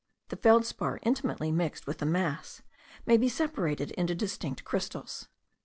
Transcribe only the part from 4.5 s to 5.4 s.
crystals.